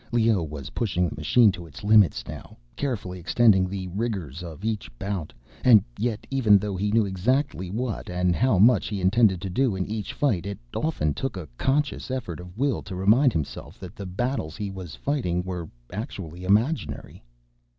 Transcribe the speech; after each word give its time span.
Leoh 0.11 0.41
was 0.41 0.71
pushing 0.71 1.07
the 1.07 1.15
machine 1.15 1.51
to 1.51 1.67
its 1.67 1.83
limits 1.83 2.27
now, 2.27 2.57
carefully 2.75 3.19
extending 3.19 3.69
the 3.69 3.87
rigors 3.89 4.41
of 4.41 4.65
each 4.65 4.89
bout. 4.97 5.31
And 5.63 5.83
yet, 5.99 6.25
even 6.31 6.57
though 6.57 6.75
he 6.75 6.91
knew 6.91 7.05
exactly 7.05 7.69
what 7.69 8.09
and 8.09 8.35
how 8.35 8.57
much 8.57 8.87
he 8.87 8.99
intended 8.99 9.39
to 9.41 9.49
do 9.51 9.75
in 9.75 9.85
each 9.85 10.11
fight, 10.13 10.47
it 10.47 10.57
often 10.75 11.13
took 11.13 11.37
a 11.37 11.47
conscious 11.55 12.09
effort 12.09 12.39
of 12.39 12.57
will 12.57 12.81
to 12.81 12.95
remind 12.95 13.31
himself 13.31 13.79
that 13.79 13.95
the 13.95 14.07
battles 14.07 14.57
he 14.57 14.71
was 14.71 14.95
fighting 14.95 15.43
were 15.43 15.69
actually 15.93 16.45
imaginary. 16.45 17.21